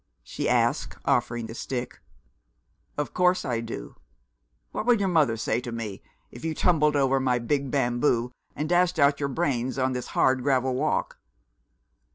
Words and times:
she 0.23 0.49
asked, 0.49 0.97
offering 1.05 1.45
the 1.45 1.53
stick. 1.53 1.99
"Of 2.97 3.13
course 3.13 3.45
I 3.45 3.59
do. 3.59 3.95
What 4.71 4.87
would 4.87 4.99
your 4.99 5.07
mother 5.09 5.37
say 5.37 5.61
to 5.61 5.71
me, 5.71 6.01
if 6.31 6.43
you 6.43 6.55
tumbled 6.55 6.95
over 6.95 7.19
my 7.19 7.37
big 7.37 7.69
bamboo, 7.69 8.31
and 8.55 8.67
dashed 8.67 8.97
out 8.97 9.19
your 9.19 9.29
brains 9.29 9.77
on 9.77 9.93
this 9.93 10.07
hard 10.17 10.41
gravel 10.41 10.73
walk?" 10.73 11.19